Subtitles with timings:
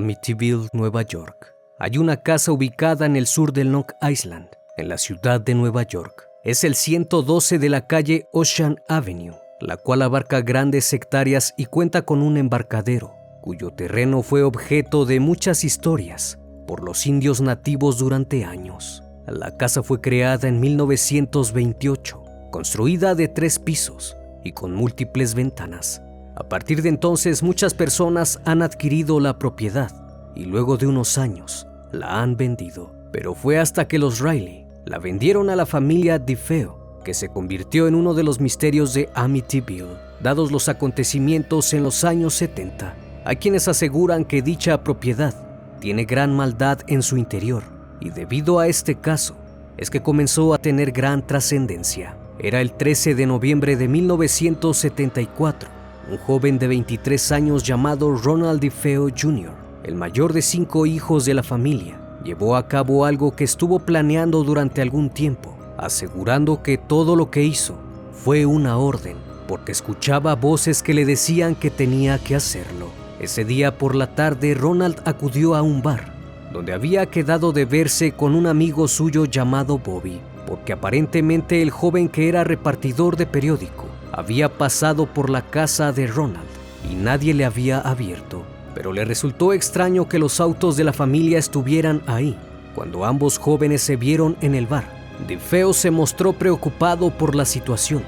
[0.00, 1.54] Amityville, Nueva York.
[1.78, 5.82] Hay una casa ubicada en el sur del Long Island, en la ciudad de Nueva
[5.82, 6.26] York.
[6.42, 12.02] Es el 112 de la calle Ocean Avenue, la cual abarca grandes hectáreas y cuenta
[12.02, 18.46] con un embarcadero, cuyo terreno fue objeto de muchas historias por los indios nativos durante
[18.46, 19.02] años.
[19.26, 26.02] La casa fue creada en 1928, construida de tres pisos y con múltiples ventanas.
[26.40, 29.90] A partir de entonces muchas personas han adquirido la propiedad
[30.34, 32.94] y luego de unos años la han vendido.
[33.12, 37.88] Pero fue hasta que los Riley la vendieron a la familia DeFeo que se convirtió
[37.88, 42.94] en uno de los misterios de Amityville, dados los acontecimientos en los años 70.
[43.26, 45.34] Hay quienes aseguran que dicha propiedad
[45.78, 47.64] tiene gran maldad en su interior
[48.00, 49.36] y debido a este caso
[49.76, 52.16] es que comenzó a tener gran trascendencia.
[52.38, 55.79] Era el 13 de noviembre de 1974
[56.10, 59.52] un joven de 23 años llamado Ronald DeFeo Jr.,
[59.84, 64.42] el mayor de cinco hijos de la familia, llevó a cabo algo que estuvo planeando
[64.42, 67.76] durante algún tiempo, asegurando que todo lo que hizo
[68.12, 72.88] fue una orden, porque escuchaba voces que le decían que tenía que hacerlo.
[73.20, 76.12] Ese día por la tarde Ronald acudió a un bar,
[76.52, 82.08] donde había quedado de verse con un amigo suyo llamado Bobby, porque aparentemente el joven
[82.08, 86.48] que era repartidor de periódico había pasado por la casa de Ronald
[86.90, 88.42] y nadie le había abierto,
[88.74, 92.38] pero le resultó extraño que los autos de la familia estuvieran ahí.
[92.74, 94.84] Cuando ambos jóvenes se vieron en el bar,
[95.26, 98.02] DeFeo se mostró preocupado por la situación,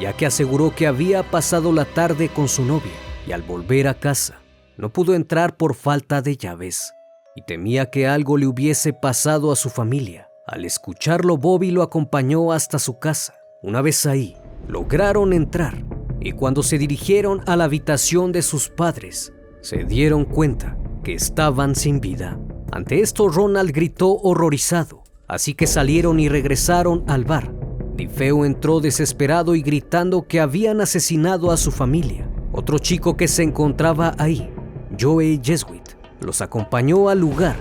[0.00, 2.92] ya que aseguró que había pasado la tarde con su novia
[3.26, 4.40] y al volver a casa
[4.78, 6.94] no pudo entrar por falta de llaves
[7.34, 10.30] y temía que algo le hubiese pasado a su familia.
[10.46, 13.34] Al escucharlo, Bobby lo acompañó hasta su casa.
[13.60, 14.36] Una vez ahí,
[14.66, 15.84] lograron entrar
[16.20, 21.74] y cuando se dirigieron a la habitación de sus padres, se dieron cuenta que estaban
[21.74, 22.38] sin vida.
[22.72, 27.52] Ante esto Ronald gritó horrorizado, así que salieron y regresaron al bar.
[27.96, 32.28] Difeo entró desesperado y gritando que habían asesinado a su familia.
[32.52, 34.50] Otro chico que se encontraba ahí,
[34.98, 35.82] Joey Jesuit,
[36.20, 37.56] los acompañó al lugar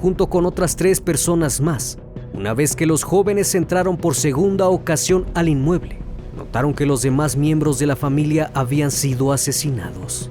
[0.00, 1.98] junto con otras tres personas más.
[2.32, 5.98] Una vez que los jóvenes entraron por segunda ocasión al inmueble,
[6.40, 10.30] notaron que los demás miembros de la familia habían sido asesinados.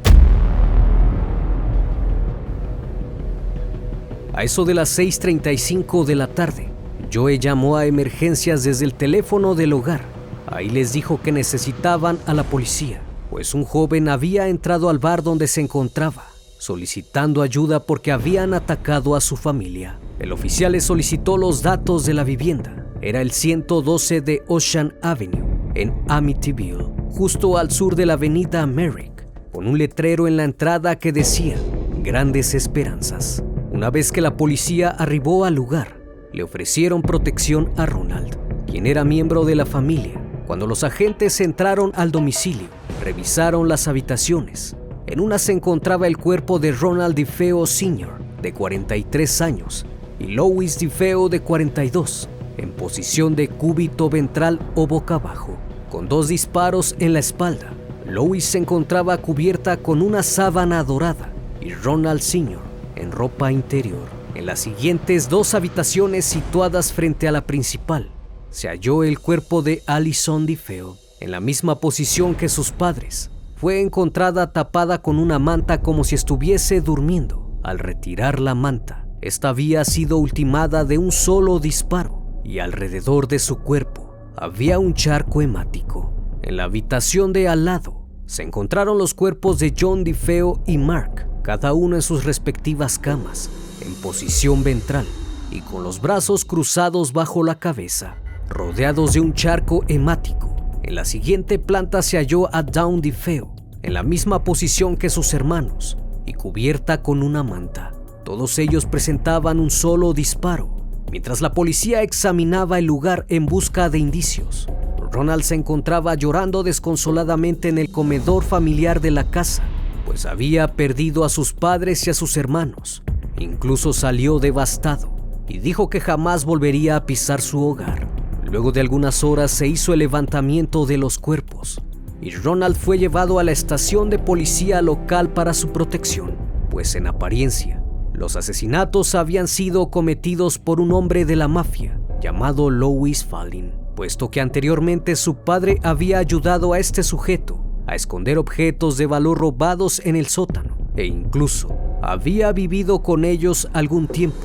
[4.34, 6.70] A eso de las 6.35 de la tarde,
[7.14, 10.02] Joe llamó a emergencias desde el teléfono del hogar.
[10.48, 15.22] Ahí les dijo que necesitaban a la policía, pues un joven había entrado al bar
[15.22, 16.26] donde se encontraba,
[16.58, 20.00] solicitando ayuda porque habían atacado a su familia.
[20.18, 22.88] El oficial le solicitó los datos de la vivienda.
[23.00, 25.49] Era el 112 de Ocean Avenue
[25.80, 30.98] en Amityville, justo al sur de la avenida Merrick, con un letrero en la entrada
[31.00, 31.56] que decía
[32.04, 33.42] Grandes Esperanzas.
[33.72, 35.98] Una vez que la policía arribó al lugar,
[36.34, 38.36] le ofrecieron protección a Ronald,
[38.68, 40.22] quien era miembro de la familia.
[40.48, 42.68] Cuando los agentes entraron al domicilio,
[43.02, 44.76] revisaron las habitaciones.
[45.08, 49.86] En una se encontraba el cuerpo de Ronald DeFeo Sr., de 43 años,
[50.20, 55.58] y Louis DeFeo, de 42, en posición de cúbito ventral o boca abajo,
[55.90, 57.74] con dos disparos en la espalda.
[58.06, 61.32] Lois se encontraba cubierta con una sábana dorada
[61.62, 62.60] y Ronald Sr.
[62.96, 64.08] en ropa interior.
[64.36, 68.10] En las siguientes dos habitaciones situadas frente a la principal,
[68.50, 73.30] se halló el cuerpo de Alison DiFeo, en la misma posición que sus padres.
[73.56, 77.60] Fue encontrada tapada con una manta como si estuviese durmiendo.
[77.62, 83.40] Al retirar la manta, esta había sido ultimada de un solo disparo y alrededor de
[83.40, 84.09] su cuerpo
[84.42, 86.14] había un charco hemático.
[86.44, 91.28] En la habitación de al lado se encontraron los cuerpos de John DiFeo y Mark,
[91.44, 93.50] cada uno en sus respectivas camas,
[93.82, 95.06] en posición ventral
[95.52, 98.16] y con los brazos cruzados bajo la cabeza,
[98.48, 103.94] rodeados de un charco hemático En la siguiente planta se halló a Down Feo, en
[103.94, 107.94] la misma posición que sus hermanos y cubierta con una manta.
[108.24, 110.79] Todos ellos presentaban un solo disparo.
[111.12, 114.68] Mientras la policía examinaba el lugar en busca de indicios,
[115.12, 119.64] Ronald se encontraba llorando desconsoladamente en el comedor familiar de la casa,
[120.06, 123.02] pues había perdido a sus padres y a sus hermanos.
[123.40, 125.10] Incluso salió devastado
[125.48, 128.08] y dijo que jamás volvería a pisar su hogar.
[128.44, 131.82] Luego de algunas horas se hizo el levantamiento de los cuerpos
[132.22, 136.36] y Ronald fue llevado a la estación de policía local para su protección,
[136.70, 137.82] pues en apariencia
[138.20, 144.30] los asesinatos habían sido cometidos por un hombre de la mafia llamado Louis Fallin, puesto
[144.30, 150.02] que anteriormente su padre había ayudado a este sujeto a esconder objetos de valor robados
[150.04, 154.38] en el sótano e incluso había vivido con ellos algún tiempo.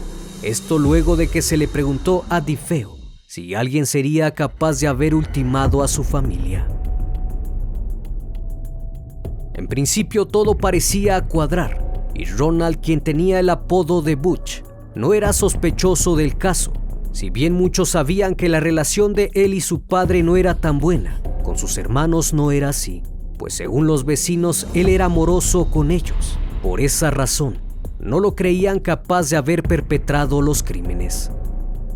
[0.45, 2.97] Esto luego de que se le preguntó a Difeo
[3.27, 6.69] si alguien sería capaz de haber ultimado a su familia.
[9.55, 11.84] En principio todo parecía cuadrar
[12.15, 14.63] y Ronald, quien tenía el apodo de Butch,
[14.95, 16.73] no era sospechoso del caso,
[17.13, 20.79] si bien muchos sabían que la relación de él y su padre no era tan
[20.79, 23.03] buena, con sus hermanos no era así,
[23.39, 26.39] pues según los vecinos él era amoroso con ellos.
[26.63, 27.59] Por esa razón,
[28.01, 31.31] no lo creían capaz de haber perpetrado los crímenes.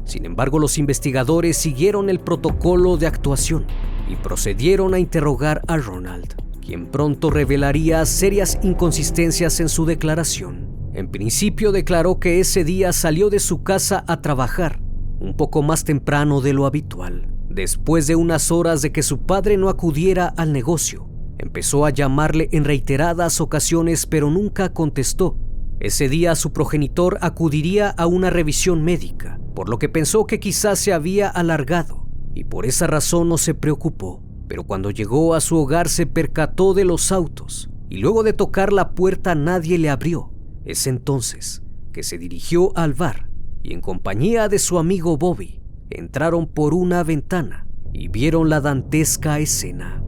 [0.05, 3.67] Sin embargo, los investigadores siguieron el protocolo de actuación
[4.09, 10.69] y procedieron a interrogar a Ronald quien pronto revelaría serias inconsistencias en su declaración.
[10.93, 14.79] En principio declaró que ese día salió de su casa a trabajar,
[15.19, 17.32] un poco más temprano de lo habitual.
[17.49, 22.50] Después de unas horas de que su padre no acudiera al negocio, empezó a llamarle
[22.53, 25.38] en reiteradas ocasiones pero nunca contestó.
[25.81, 30.79] Ese día su progenitor acudiría a una revisión médica, por lo que pensó que quizás
[30.79, 35.56] se había alargado y por esa razón no se preocupó pero cuando llegó a su
[35.56, 40.32] hogar se percató de los autos y luego de tocar la puerta nadie le abrió.
[40.64, 41.62] Es entonces
[41.92, 43.30] que se dirigió al bar
[43.62, 45.60] y en compañía de su amigo Bobby
[45.90, 50.02] entraron por una ventana y vieron la dantesca escena.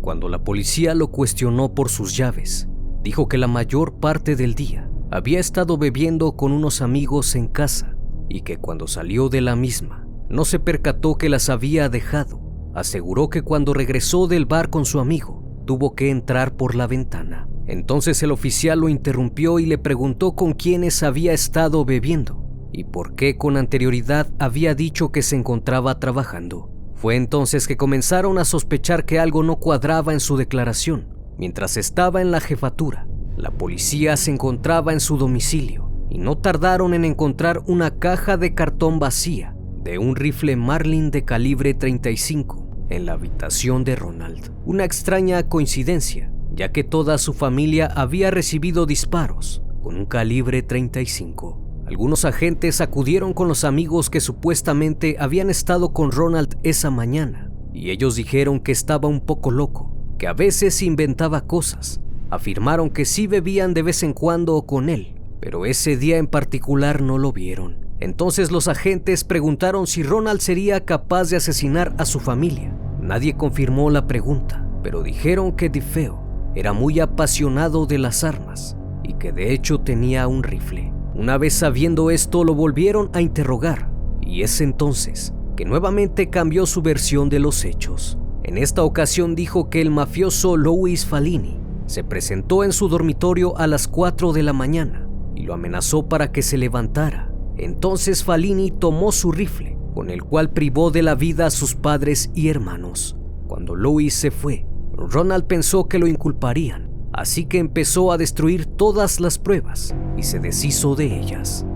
[0.00, 2.68] Cuando la policía lo cuestionó por sus llaves,
[3.02, 7.96] dijo que la mayor parte del día había estado bebiendo con unos amigos en casa
[8.28, 10.01] y que cuando salió de la misma
[10.32, 12.40] no se percató que las había dejado.
[12.74, 17.48] Aseguró que cuando regresó del bar con su amigo, tuvo que entrar por la ventana.
[17.66, 22.42] Entonces el oficial lo interrumpió y le preguntó con quiénes había estado bebiendo
[22.72, 26.70] y por qué con anterioridad había dicho que se encontraba trabajando.
[26.94, 31.08] Fue entonces que comenzaron a sospechar que algo no cuadraba en su declaración.
[31.36, 33.06] Mientras estaba en la jefatura,
[33.36, 38.54] la policía se encontraba en su domicilio y no tardaron en encontrar una caja de
[38.54, 39.51] cartón vacía
[39.82, 44.52] de un rifle Marlin de calibre 35 en la habitación de Ronald.
[44.64, 51.84] Una extraña coincidencia, ya que toda su familia había recibido disparos con un calibre 35.
[51.86, 57.90] Algunos agentes acudieron con los amigos que supuestamente habían estado con Ronald esa mañana, y
[57.90, 62.00] ellos dijeron que estaba un poco loco, que a veces inventaba cosas.
[62.30, 67.02] Afirmaron que sí bebían de vez en cuando con él, pero ese día en particular
[67.02, 67.81] no lo vieron.
[68.02, 72.76] Entonces los agentes preguntaron si Ronald sería capaz de asesinar a su familia.
[73.00, 76.20] Nadie confirmó la pregunta, pero dijeron que DeFeo
[76.56, 80.92] era muy apasionado de las armas y que de hecho tenía un rifle.
[81.14, 83.88] Una vez sabiendo esto lo volvieron a interrogar
[84.20, 88.18] y es entonces que nuevamente cambió su versión de los hechos.
[88.42, 93.68] En esta ocasión dijo que el mafioso Louis Falini se presentó en su dormitorio a
[93.68, 95.06] las 4 de la mañana
[95.36, 100.50] y lo amenazó para que se levantara entonces Falini tomó su rifle, con el cual
[100.50, 103.16] privó de la vida a sus padres y hermanos.
[103.46, 109.20] Cuando Louis se fue, Ronald pensó que lo inculparían, así que empezó a destruir todas
[109.20, 111.66] las pruebas y se deshizo de ellas.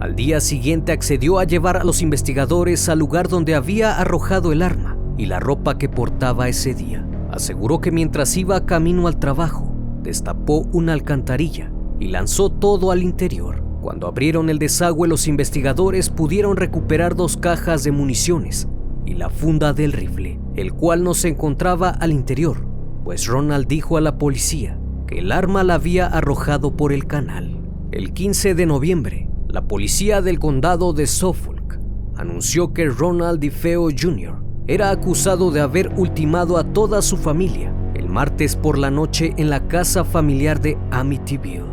[0.00, 4.62] Al día siguiente accedió a llevar a los investigadores al lugar donde había arrojado el
[4.62, 7.06] arma y la ropa que portaba ese día.
[7.30, 9.72] Aseguró que mientras iba camino al trabajo,
[10.02, 11.70] destapó una alcantarilla
[12.00, 13.62] y lanzó todo al interior.
[13.82, 18.68] Cuando abrieron el desagüe, los investigadores pudieron recuperar dos cajas de municiones
[19.04, 22.64] y la funda del rifle, el cual no se encontraba al interior,
[23.02, 27.58] pues Ronald dijo a la policía que el arma la había arrojado por el canal.
[27.90, 31.80] El 15 de noviembre, la policía del condado de Suffolk
[32.14, 34.44] anunció que Ronald DeFeo Jr.
[34.68, 39.50] era acusado de haber ultimado a toda su familia el martes por la noche en
[39.50, 41.71] la casa familiar de Amityville.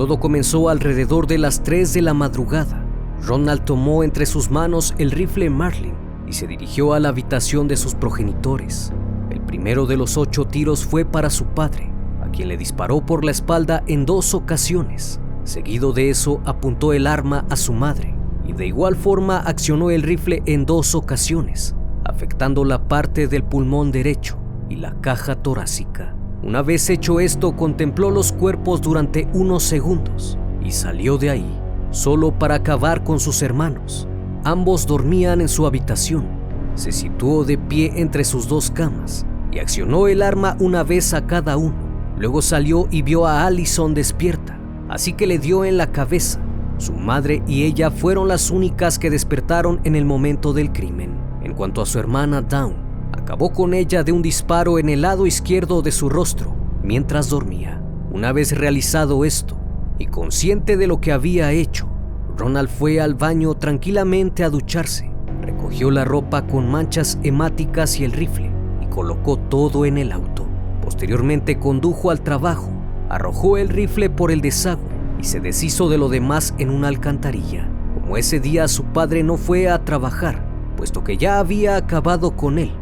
[0.00, 2.82] Todo comenzó alrededor de las 3 de la madrugada.
[3.22, 5.92] Ronald tomó entre sus manos el rifle Marlin
[6.26, 8.94] y se dirigió a la habitación de sus progenitores.
[9.28, 11.92] El primero de los ocho tiros fue para su padre,
[12.22, 15.20] a quien le disparó por la espalda en dos ocasiones.
[15.44, 18.14] Seguido de eso apuntó el arma a su madre
[18.46, 21.76] y de igual forma accionó el rifle en dos ocasiones,
[22.06, 24.38] afectando la parte del pulmón derecho
[24.70, 26.16] y la caja torácica.
[26.50, 31.60] Una vez hecho esto, contempló los cuerpos durante unos segundos y salió de ahí,
[31.92, 34.08] solo para acabar con sus hermanos.
[34.42, 36.26] Ambos dormían en su habitación.
[36.74, 41.24] Se situó de pie entre sus dos camas y accionó el arma una vez a
[41.24, 41.78] cada uno.
[42.18, 46.40] Luego salió y vio a Allison despierta, así que le dio en la cabeza.
[46.78, 51.16] Su madre y ella fueron las únicas que despertaron en el momento del crimen.
[51.44, 55.26] En cuanto a su hermana Dawn, acabó con ella de un disparo en el lado
[55.26, 57.82] izquierdo de su rostro mientras dormía.
[58.12, 59.56] Una vez realizado esto
[59.98, 61.88] y consciente de lo que había hecho,
[62.36, 65.12] Ronald fue al baño tranquilamente a ducharse,
[65.42, 68.50] recogió la ropa con manchas hemáticas y el rifle
[68.82, 70.48] y colocó todo en el auto.
[70.82, 72.70] Posteriormente condujo al trabajo,
[73.08, 74.88] arrojó el rifle por el desagüe
[75.20, 77.68] y se deshizo de lo demás en una alcantarilla.
[77.94, 80.44] Como ese día su padre no fue a trabajar,
[80.76, 82.72] puesto que ya había acabado con él,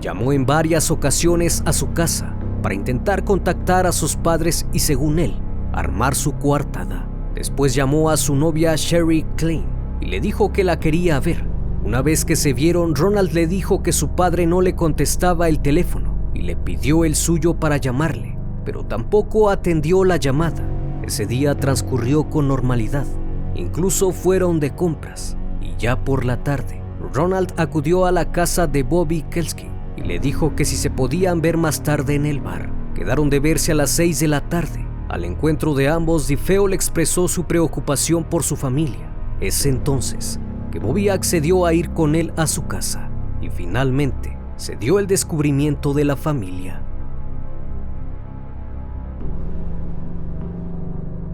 [0.00, 5.18] Llamó en varias ocasiones a su casa para intentar contactar a sus padres y, según
[5.18, 5.38] él,
[5.72, 7.06] armar su coartada.
[7.34, 9.66] Después llamó a su novia Sherry Klein
[10.00, 11.44] y le dijo que la quería ver.
[11.84, 15.60] Una vez que se vieron, Ronald le dijo que su padre no le contestaba el
[15.60, 20.62] teléfono y le pidió el suyo para llamarle, pero tampoco atendió la llamada.
[21.02, 23.06] Ese día transcurrió con normalidad.
[23.54, 28.82] Incluso fueron de compras y ya por la tarde, Ronald acudió a la casa de
[28.82, 32.70] Bobby Kelsky y le dijo que si se podían ver más tarde en el bar.
[32.94, 34.86] Quedaron de verse a las 6 de la tarde.
[35.08, 39.12] Al encuentro de ambos, Difeo le expresó su preocupación por su familia.
[39.40, 40.38] Es entonces
[40.70, 45.06] que Bobby accedió a ir con él a su casa y finalmente se dio el
[45.06, 46.82] descubrimiento de la familia.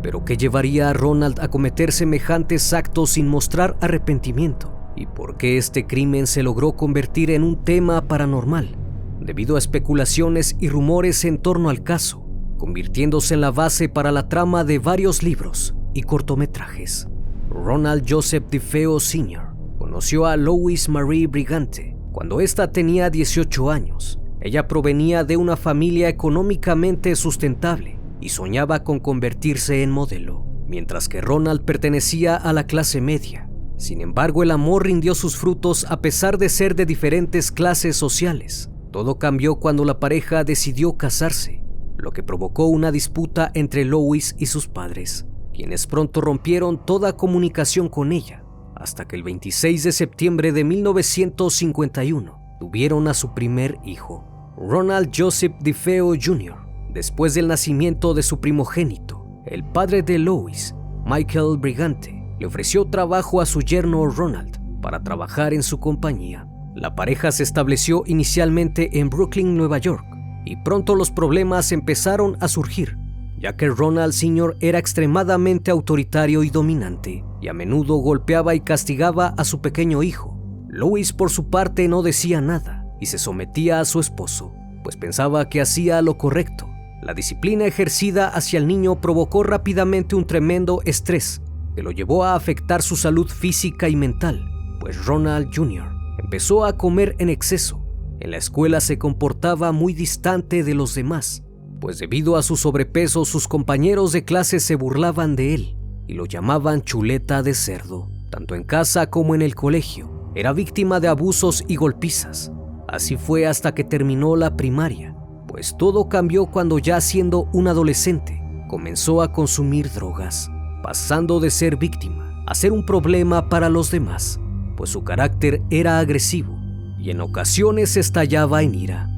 [0.03, 4.76] Pero ¿qué llevaría a Ronald a cometer semejantes actos sin mostrar arrepentimiento?
[4.97, 8.75] Y por qué este crimen se logró convertir en un tema paranormal,
[9.21, 12.25] debido a especulaciones y rumores en torno al caso,
[12.57, 17.09] convirtiéndose en la base para la trama de varios libros y cortometrajes.
[17.51, 19.55] Ronald Joseph DeFeo Sr.
[19.79, 24.19] conoció a Lois Marie Brigante cuando ésta tenía 18 años.
[24.41, 31.21] Ella provenía de una familia económicamente sustentable y soñaba con convertirse en modelo, mientras que
[31.21, 33.46] Ronald pertenecía a la clase media
[33.77, 38.71] sin embargo, el amor rindió sus frutos a pesar de ser de diferentes clases sociales.
[38.91, 41.63] Todo cambió cuando la pareja decidió casarse,
[41.99, 47.89] lo que provocó una disputa entre Lois y sus padres, quienes pronto rompieron toda comunicación
[47.91, 54.25] con ella, hasta que el 26 de septiembre de 1951 tuvieron a su primer hijo,
[54.57, 56.57] Ronald Joseph DeFeo Jr.,
[56.95, 63.41] después del nacimiento de su primogénito, el padre de Lois, Michael Brigante le ofreció trabajo
[63.41, 66.47] a su yerno Ronald para trabajar en su compañía.
[66.75, 70.05] La pareja se estableció inicialmente en Brooklyn, Nueva York,
[70.45, 72.99] y pronto los problemas empezaron a surgir,
[73.39, 74.57] ya que Ronald Sr.
[74.61, 80.39] era extremadamente autoritario y dominante, y a menudo golpeaba y castigaba a su pequeño hijo.
[80.69, 84.53] Louis por su parte no decía nada y se sometía a su esposo,
[84.85, 86.69] pues pensaba que hacía lo correcto.
[87.03, 91.41] La disciplina ejercida hacia el niño provocó rápidamente un tremendo estrés
[91.77, 95.87] que lo llevó a afectar su salud física y mental, pues Ronald Jr.
[96.19, 97.83] empezó a comer en exceso.
[98.19, 101.43] En la escuela se comportaba muy distante de los demás,
[101.79, 106.25] pues debido a su sobrepeso sus compañeros de clase se burlaban de él y lo
[106.25, 108.09] llamaban chuleta de cerdo.
[108.31, 112.51] Tanto en casa como en el colegio, era víctima de abusos y golpizas.
[112.89, 115.15] Así fue hasta que terminó la primaria,
[115.47, 120.51] pues todo cambió cuando ya siendo un adolescente comenzó a consumir drogas
[120.83, 124.41] pasando de ser víctima a ser un problema para los demás,
[124.77, 126.57] pues su carácter era agresivo
[126.99, 129.11] y en ocasiones estallaba en ira.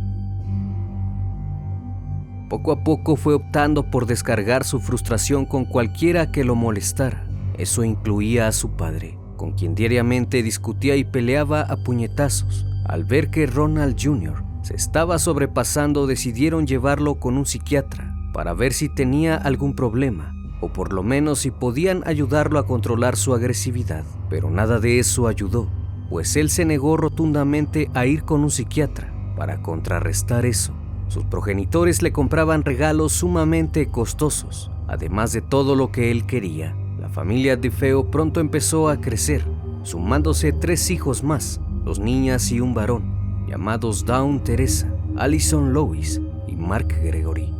[2.48, 7.28] Poco a poco fue optando por descargar su frustración con cualquiera que lo molestara.
[7.58, 12.64] Eso incluía a su padre, con quien diariamente discutía y peleaba a puñetazos.
[12.86, 14.42] Al ver que Ronald Jr.
[14.62, 20.68] se estaba sobrepasando, decidieron llevarlo con un psiquiatra para ver si tenía algún problema o
[20.68, 24.04] por lo menos si podían ayudarlo a controlar su agresividad.
[24.28, 25.68] Pero nada de eso ayudó,
[26.10, 30.72] pues él se negó rotundamente a ir con un psiquiatra para contrarrestar eso.
[31.08, 36.76] Sus progenitores le compraban regalos sumamente costosos, además de todo lo que él quería.
[37.00, 39.44] La familia DeFeo pronto empezó a crecer,
[39.84, 46.56] sumándose tres hijos más, dos niñas y un varón, llamados Dawn Teresa, Allison Lois y
[46.56, 47.57] Mark Gregory.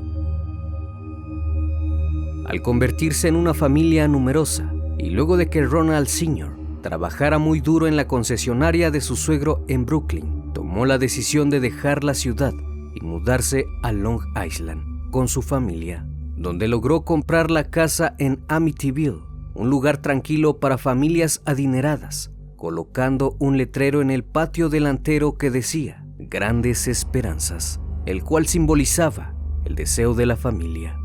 [2.49, 6.57] Al convertirse en una familia numerosa, y luego de que Ronald Sr.
[6.81, 11.61] trabajara muy duro en la concesionaria de su suegro en Brooklyn, tomó la decisión de
[11.61, 12.55] dejar la ciudad
[12.95, 16.07] y mudarse a Long Island con su familia,
[16.39, 19.21] donde logró comprar la casa en Amityville,
[19.55, 26.03] un lugar tranquilo para familias adineradas, colocando un letrero en el patio delantero que decía
[26.19, 29.35] Grandes Esperanzas, el cual simbolizaba
[29.67, 30.99] el deseo de la familia.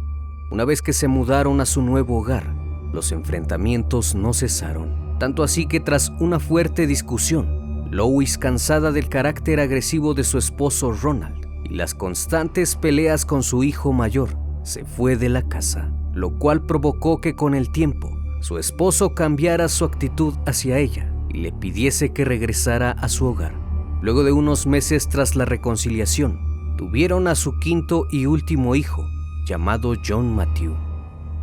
[0.53, 2.53] Una vez que se mudaron a su nuevo hogar,
[2.93, 9.59] los enfrentamientos no cesaron, tanto así que tras una fuerte discusión, Lois, cansada del carácter
[9.59, 15.15] agresivo de su esposo Ronald y las constantes peleas con su hijo mayor, se fue
[15.15, 20.35] de la casa, lo cual provocó que con el tiempo su esposo cambiara su actitud
[20.45, 23.55] hacia ella y le pidiese que regresara a su hogar.
[24.03, 29.03] Luego de unos meses tras la reconciliación, tuvieron a su quinto y último hijo,
[29.45, 30.75] llamado John Matthew.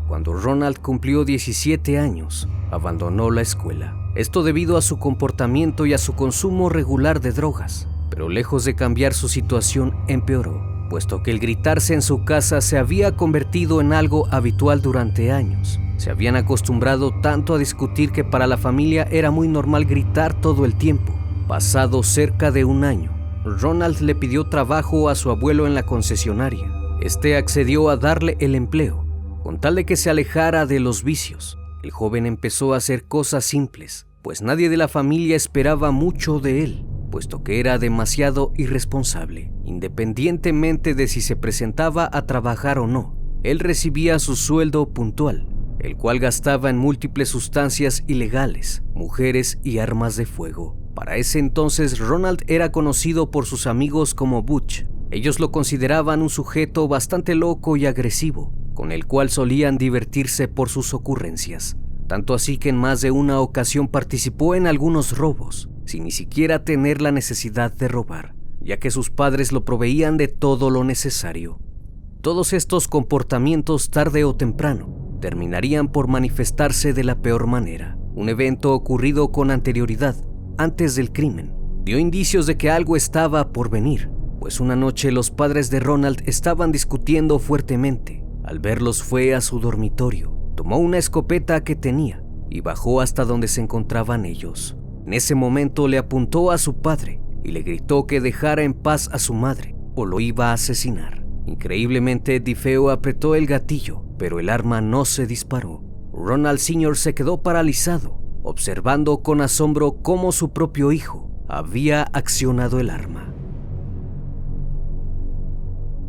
[0.08, 3.96] Cuando Ronald cumplió 17 años, abandonó la escuela.
[4.14, 8.74] Esto debido a su comportamiento y a su consumo regular de drogas, pero lejos de
[8.74, 13.92] cambiar su situación empeoró, puesto que el gritarse en su casa se había convertido en
[13.92, 15.78] algo habitual durante años.
[15.96, 20.64] Se habían acostumbrado tanto a discutir que para la familia era muy normal gritar todo
[20.64, 21.14] el tiempo.
[21.46, 23.12] Pasado cerca de un año,
[23.44, 26.79] Ronald le pidió trabajo a su abuelo en la concesionaria.
[27.00, 29.06] Este accedió a darle el empleo,
[29.42, 33.44] con tal de que se alejara de los vicios, el joven empezó a hacer cosas
[33.44, 39.50] simples, pues nadie de la familia esperaba mucho de él, puesto que era demasiado irresponsable.
[39.64, 45.96] Independientemente de si se presentaba a trabajar o no, él recibía su sueldo puntual, el
[45.96, 50.76] cual gastaba en múltiples sustancias ilegales, mujeres y armas de fuego.
[50.94, 54.84] Para ese entonces Ronald era conocido por sus amigos como Butch.
[55.10, 60.68] Ellos lo consideraban un sujeto bastante loco y agresivo, con el cual solían divertirse por
[60.68, 66.04] sus ocurrencias, tanto así que en más de una ocasión participó en algunos robos, sin
[66.04, 70.70] ni siquiera tener la necesidad de robar, ya que sus padres lo proveían de todo
[70.70, 71.58] lo necesario.
[72.20, 77.96] Todos estos comportamientos tarde o temprano terminarían por manifestarse de la peor manera.
[78.14, 80.14] Un evento ocurrido con anterioridad,
[80.56, 85.30] antes del crimen, dio indicios de que algo estaba por venir, pues una noche los
[85.30, 91.62] padres de Ronald estaban discutiendo fuertemente al verlos fue a su dormitorio, tomó una escopeta
[91.62, 94.76] que tenía y bajó hasta donde se encontraban ellos.
[95.06, 99.08] En ese momento le apuntó a su padre y le gritó que dejara en paz
[99.12, 101.24] a su madre o lo iba a asesinar.
[101.46, 105.84] Increíblemente, Difeo apretó el gatillo, pero el arma no se disparó.
[106.12, 106.96] Ronald Sr.
[106.96, 113.34] se quedó paralizado, observando con asombro cómo su propio hijo había accionado el arma.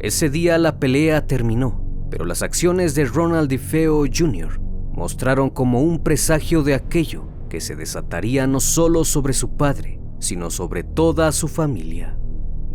[0.02, 4.60] Ese día la pelea terminó pero las acciones de Ronald DeFeo Jr.
[4.92, 10.50] mostraron como un presagio de aquello que se desataría no solo sobre su padre, sino
[10.52, 12.18] sobre toda su familia.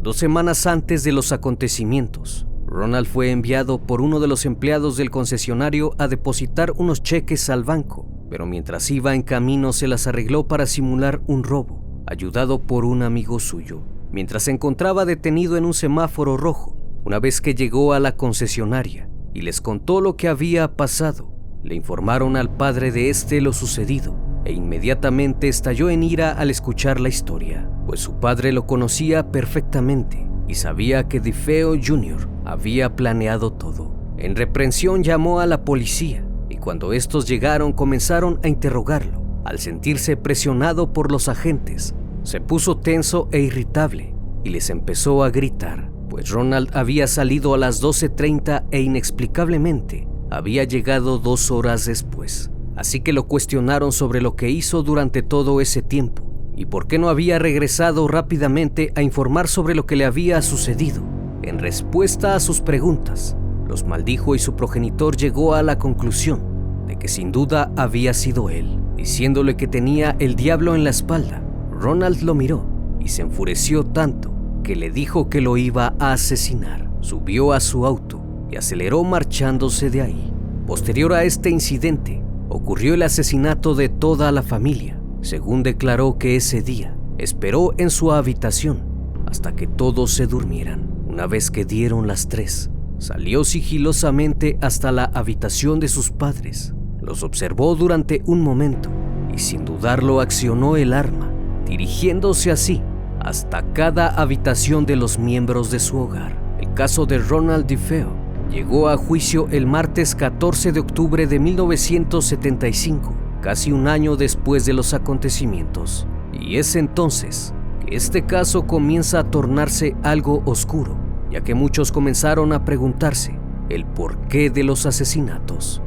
[0.02, 5.10] Dos semanas antes de los acontecimientos, Ronald fue enviado por uno de los empleados del
[5.10, 10.48] concesionario a depositar unos cheques al banco, pero mientras iba en camino se las arregló
[10.48, 13.82] para simular un robo, ayudado por un amigo suyo.
[14.10, 19.08] Mientras se encontraba detenido en un semáforo rojo, una vez que llegó a la concesionaria,
[19.32, 21.30] y les contó lo que había pasado.
[21.62, 26.98] Le informaron al padre de este lo sucedido e inmediatamente estalló en ira al escuchar
[26.98, 32.28] la historia, pues su padre lo conocía perfectamente y sabía que DeFeo Jr.
[32.44, 33.94] había planeado todo.
[34.18, 39.22] En reprensión llamó a la policía y cuando estos llegaron comenzaron a interrogarlo.
[39.44, 45.30] Al sentirse presionado por los agentes, se puso tenso e irritable y les empezó a
[45.30, 52.50] gritar pues Ronald había salido a las 12.30 e inexplicablemente había llegado dos horas después.
[52.76, 56.98] Así que lo cuestionaron sobre lo que hizo durante todo ese tiempo y por qué
[56.98, 61.02] no había regresado rápidamente a informar sobre lo que le había sucedido.
[61.42, 66.96] En respuesta a sus preguntas, los maldijo y su progenitor llegó a la conclusión de
[66.98, 71.42] que sin duda había sido él, diciéndole que tenía el diablo en la espalda.
[71.72, 72.66] Ronald lo miró
[73.00, 74.35] y se enfureció tanto
[74.66, 76.90] que le dijo que lo iba a asesinar.
[77.00, 80.32] Subió a su auto y aceleró marchándose de ahí.
[80.66, 86.62] Posterior a este incidente, ocurrió el asesinato de toda la familia, según declaró que ese
[86.62, 88.82] día esperó en su habitación
[89.28, 90.90] hasta que todos se durmieran.
[91.06, 96.74] Una vez que dieron las tres, salió sigilosamente hasta la habitación de sus padres.
[97.00, 98.90] Los observó durante un momento
[99.32, 101.30] y sin dudarlo accionó el arma,
[101.66, 102.82] dirigiéndose así
[103.26, 106.40] hasta cada habitación de los miembros de su hogar.
[106.60, 108.12] El caso de Ronald DeFeo
[108.50, 113.12] llegó a juicio el martes 14 de octubre de 1975,
[113.42, 116.06] casi un año después de los acontecimientos.
[116.32, 117.52] Y es entonces
[117.84, 120.96] que este caso comienza a tornarse algo oscuro,
[121.28, 123.36] ya que muchos comenzaron a preguntarse
[123.70, 125.82] el porqué de los asesinatos.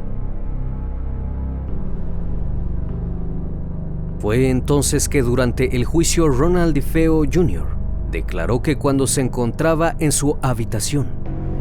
[4.20, 7.66] Fue entonces que durante el juicio Ronald DeFeo Jr.
[8.12, 11.08] declaró que cuando se encontraba en su habitación,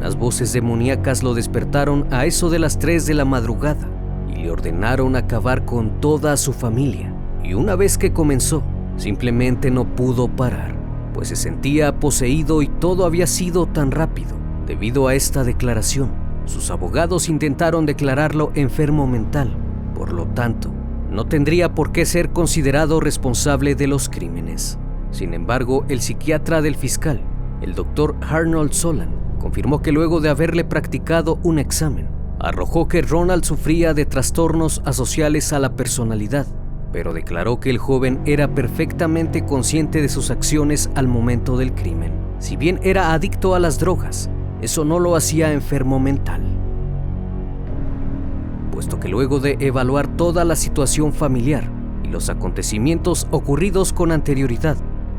[0.00, 3.88] las voces demoníacas lo despertaron a eso de las 3 de la madrugada
[4.28, 7.14] y le ordenaron acabar con toda su familia.
[7.44, 8.64] Y una vez que comenzó,
[8.96, 10.74] simplemente no pudo parar,
[11.14, 14.36] pues se sentía poseído y todo había sido tan rápido.
[14.66, 16.10] Debido a esta declaración,
[16.44, 19.56] sus abogados intentaron declararlo enfermo mental.
[19.94, 20.72] Por lo tanto,
[21.10, 24.78] no tendría por qué ser considerado responsable de los crímenes.
[25.10, 27.20] Sin embargo, el psiquiatra del fiscal,
[27.62, 33.44] el doctor Arnold Solan, confirmó que luego de haberle practicado un examen, arrojó que Ronald
[33.44, 36.46] sufría de trastornos asociales a la personalidad,
[36.92, 42.12] pero declaró que el joven era perfectamente consciente de sus acciones al momento del crimen.
[42.38, 46.42] Si bien era adicto a las drogas, eso no lo hacía enfermo mental
[48.78, 51.68] puesto que luego de evaluar toda la situación familiar
[52.04, 54.76] y los acontecimientos ocurridos con anterioridad,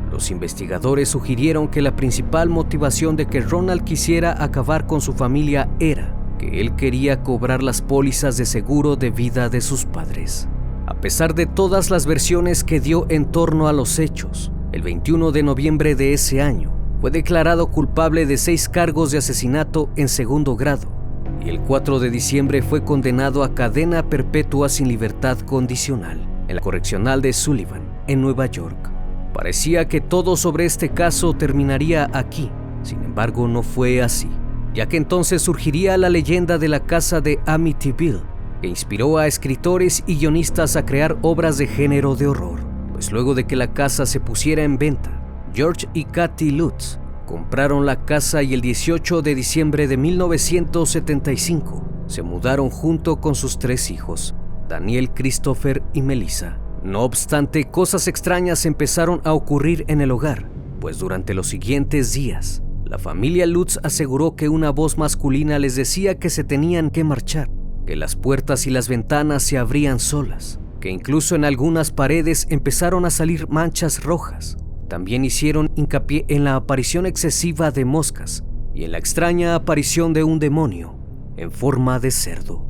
[0.09, 5.69] los investigadores sugirieron que la principal motivación de que Ronald quisiera acabar con su familia
[5.81, 10.47] era que él quería cobrar las pólizas de seguro de vida de sus padres.
[10.87, 15.33] A pesar de todas las versiones que dio en torno a los hechos, el 21
[15.33, 20.55] de noviembre de ese año fue declarado culpable de seis cargos de asesinato en segundo
[20.55, 20.98] grado
[21.43, 26.61] y el 4 de diciembre fue condenado a cadena perpetua sin libertad condicional en la
[26.61, 28.91] correccional de Sullivan, en Nueva York.
[29.33, 34.29] Parecía que todo sobre este caso terminaría aquí, sin embargo no fue así,
[34.73, 38.23] ya que entonces surgiría la leyenda de la casa de Amityville,
[38.61, 42.59] que inspiró a escritores y guionistas a crear obras de género de horror,
[42.91, 45.11] pues luego de que la casa se pusiera en venta,
[45.53, 46.98] George y Kathy Lutz
[47.29, 53.59] Compraron la casa y el 18 de diciembre de 1975 se mudaron junto con sus
[53.59, 54.33] tres hijos,
[54.67, 56.57] Daniel, Christopher y Melissa.
[56.83, 60.49] No obstante, cosas extrañas empezaron a ocurrir en el hogar,
[60.81, 66.17] pues durante los siguientes días, la familia Lutz aseguró que una voz masculina les decía
[66.17, 67.51] que se tenían que marchar,
[67.85, 73.05] que las puertas y las ventanas se abrían solas, que incluso en algunas paredes empezaron
[73.05, 74.57] a salir manchas rojas,
[74.89, 78.43] también hicieron hincapié en la aparición excesiva de moscas
[78.75, 80.95] y en la extraña aparición de un demonio
[81.37, 82.65] en forma de cerdo.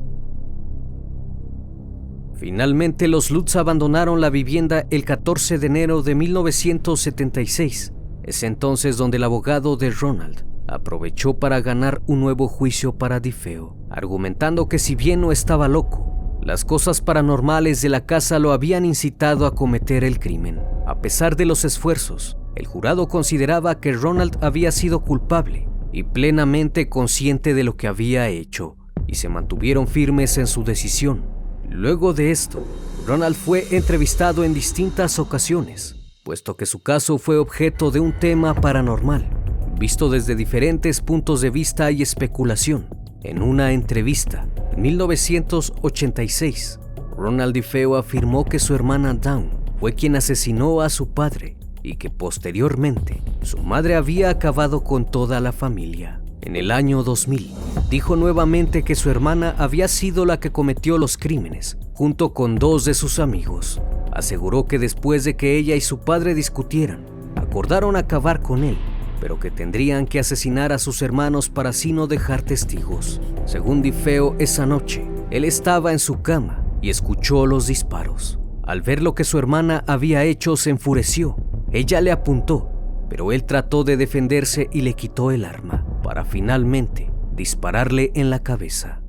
[2.36, 7.94] Finalmente los Lutz abandonaron la vivienda el 14 de enero de 1976.
[8.24, 13.76] Es entonces donde el abogado de Ronald aprovechó para ganar un nuevo juicio para Difeo,
[13.90, 16.09] argumentando que si bien no estaba loco,
[16.50, 20.60] las cosas paranormales de la casa lo habían incitado a cometer el crimen.
[20.88, 26.90] A pesar de los esfuerzos, el jurado consideraba que Ronald había sido culpable y plenamente
[26.90, 31.24] consciente de lo que había hecho, y se mantuvieron firmes en su decisión.
[31.70, 32.66] Luego de esto,
[33.06, 38.56] Ronald fue entrevistado en distintas ocasiones, puesto que su caso fue objeto de un tema
[38.56, 39.30] paranormal,
[39.78, 42.90] visto desde diferentes puntos de vista y especulación.
[43.22, 46.80] En una entrevista, 1986,
[47.18, 52.10] Ronald DeFeo afirmó que su hermana Dawn fue quien asesinó a su padre y que
[52.10, 56.22] posteriormente su madre había acabado con toda la familia.
[56.40, 57.52] En el año 2000,
[57.90, 62.86] dijo nuevamente que su hermana había sido la que cometió los crímenes, junto con dos
[62.86, 63.82] de sus amigos.
[64.14, 67.06] Aseguró que después de que ella y su padre discutieran,
[67.36, 68.78] acordaron acabar con él
[69.20, 73.22] pero que tendrían que asesinar a sus hermanos para así no dejar testigos.
[73.46, 78.40] Según Difeo, esa noche, él estaba en su cama y escuchó los disparos.
[78.64, 81.36] Al ver lo que su hermana había hecho, se enfureció.
[81.72, 82.70] Ella le apuntó,
[83.10, 88.40] pero él trató de defenderse y le quitó el arma, para finalmente dispararle en la
[88.44, 89.02] cabeza.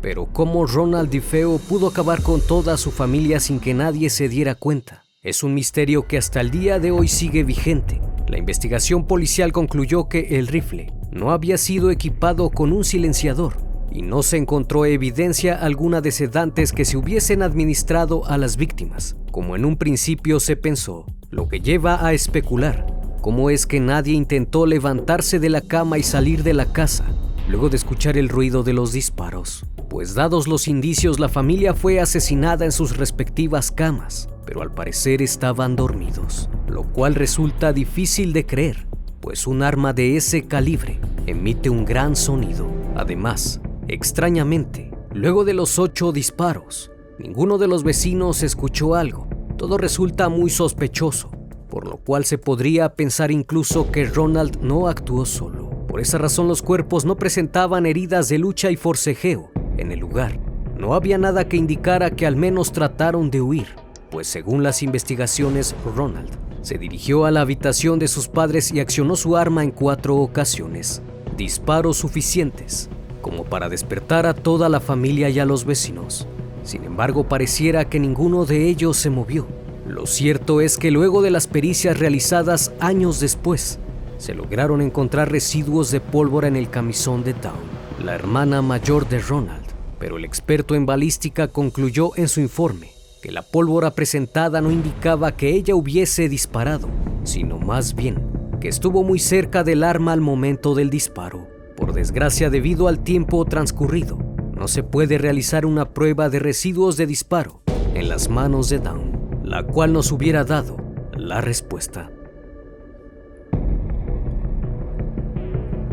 [0.00, 4.54] Pero ¿cómo Ronald DiFeo pudo acabar con toda su familia sin que nadie se diera
[4.54, 5.03] cuenta?
[5.24, 7.98] Es un misterio que hasta el día de hoy sigue vigente.
[8.28, 13.56] La investigación policial concluyó que el rifle no había sido equipado con un silenciador
[13.90, 19.16] y no se encontró evidencia alguna de sedantes que se hubiesen administrado a las víctimas,
[19.32, 22.86] como en un principio se pensó, lo que lleva a especular
[23.22, 27.06] cómo es que nadie intentó levantarse de la cama y salir de la casa
[27.48, 31.98] luego de escuchar el ruido de los disparos, pues dados los indicios la familia fue
[32.00, 38.46] asesinada en sus respectivas camas, pero al parecer estaban dormidos, lo cual resulta difícil de
[38.46, 38.86] creer,
[39.20, 42.66] pues un arma de ese calibre emite un gran sonido.
[42.94, 49.28] Además, extrañamente, luego de los ocho disparos, ninguno de los vecinos escuchó algo.
[49.56, 51.30] Todo resulta muy sospechoso,
[51.68, 55.70] por lo cual se podría pensar incluso que Ronald no actuó solo.
[55.88, 60.38] Por esa razón los cuerpos no presentaban heridas de lucha y forcejeo en el lugar.
[60.76, 63.68] No había nada que indicara que al menos trataron de huir,
[64.14, 66.30] pues según las investigaciones, Ronald
[66.62, 71.02] se dirigió a la habitación de sus padres y accionó su arma en cuatro ocasiones,
[71.36, 72.88] disparos suficientes
[73.20, 76.28] como para despertar a toda la familia y a los vecinos.
[76.62, 79.48] Sin embargo, pareciera que ninguno de ellos se movió.
[79.84, 83.80] Lo cierto es que luego de las pericias realizadas años después,
[84.18, 87.58] se lograron encontrar residuos de pólvora en el camisón de Dawn,
[88.04, 89.66] la hermana mayor de Ronald,
[89.98, 92.93] pero el experto en balística concluyó en su informe
[93.24, 96.90] que la pólvora presentada no indicaba que ella hubiese disparado,
[97.22, 98.22] sino más bien
[98.60, 101.48] que estuvo muy cerca del arma al momento del disparo.
[101.74, 104.18] Por desgracia, debido al tiempo transcurrido,
[104.54, 107.62] no se puede realizar una prueba de residuos de disparo
[107.94, 110.76] en las manos de Down, la cual nos hubiera dado
[111.16, 112.10] la respuesta.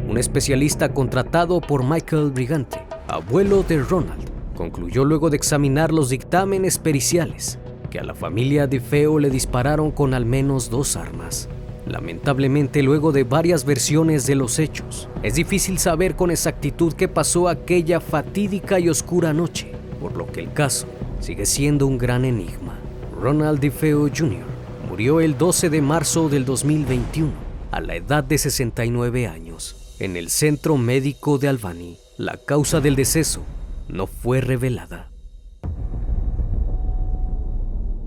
[0.05, 4.30] Un especialista contratado por Michael Brigante, abuelo de Ronald,
[4.61, 7.57] concluyó luego de examinar los dictámenes periciales
[7.89, 11.49] que a la familia de Feo le dispararon con al menos dos armas.
[11.87, 17.49] Lamentablemente, luego de varias versiones de los hechos, es difícil saber con exactitud qué pasó
[17.49, 20.85] aquella fatídica y oscura noche, por lo que el caso
[21.21, 22.77] sigue siendo un gran enigma.
[23.19, 24.45] Ronald DeFeo Jr.
[24.87, 27.31] murió el 12 de marzo del 2021
[27.71, 31.97] a la edad de 69 años en el centro médico de Albany.
[32.17, 33.41] La causa del deceso
[33.87, 35.09] no fue revelada.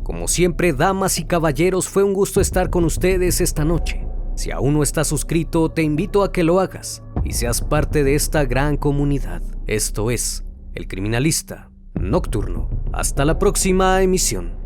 [0.03, 4.07] Como siempre, damas y caballeros, fue un gusto estar con ustedes esta noche.
[4.37, 8.15] Si aún no estás suscrito, te invito a que lo hagas y seas parte de
[8.15, 9.43] esta gran comunidad.
[9.67, 12.69] Esto es El Criminalista Nocturno.
[12.93, 14.64] Hasta la próxima emisión.